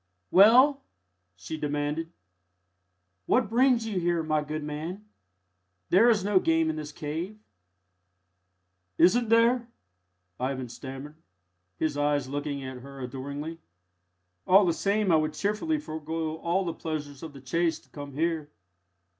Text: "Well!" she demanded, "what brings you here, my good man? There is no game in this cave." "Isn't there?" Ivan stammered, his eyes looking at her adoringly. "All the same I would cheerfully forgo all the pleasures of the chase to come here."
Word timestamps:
"Well!" 0.31 0.81
she 1.35 1.57
demanded, 1.57 2.11
"what 3.27 3.51
brings 3.51 3.85
you 3.85 3.99
here, 3.99 4.23
my 4.23 4.43
good 4.43 4.63
man? 4.63 5.05
There 5.91 6.09
is 6.09 6.23
no 6.23 6.39
game 6.39 6.71
in 6.71 6.75
this 6.75 6.91
cave." 6.91 7.37
"Isn't 8.97 9.29
there?" 9.29 9.67
Ivan 10.39 10.69
stammered, 10.69 11.17
his 11.77 11.97
eyes 11.97 12.27
looking 12.27 12.63
at 12.63 12.79
her 12.79 12.99
adoringly. 12.99 13.59
"All 14.47 14.65
the 14.65 14.73
same 14.73 15.11
I 15.11 15.17
would 15.17 15.33
cheerfully 15.33 15.77
forgo 15.77 16.37
all 16.39 16.65
the 16.65 16.73
pleasures 16.73 17.21
of 17.21 17.33
the 17.33 17.39
chase 17.39 17.77
to 17.77 17.89
come 17.89 18.13
here." 18.13 18.49